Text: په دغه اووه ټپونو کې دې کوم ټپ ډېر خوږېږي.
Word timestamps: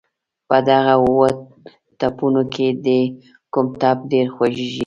په 0.47 0.57
دغه 0.69 0.93
اووه 1.03 1.29
ټپونو 1.99 2.43
کې 2.53 2.67
دې 2.85 3.01
کوم 3.53 3.65
ټپ 3.81 3.97
ډېر 4.11 4.27
خوږېږي. 4.35 4.79